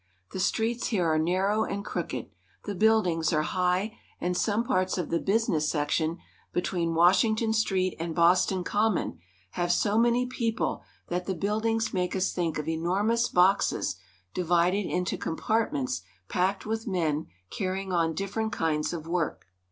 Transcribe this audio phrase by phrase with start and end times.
[0.31, 2.31] The streets here are narrow and crooked;
[2.63, 6.17] the buildings are high; and some parts of the business section
[6.53, 9.19] between Washington Street and Boston Common
[9.51, 13.97] have so many people that the buildings make us think of enormous boxes
[14.33, 19.45] divided into compartments packed with men carrying on different kinds of work.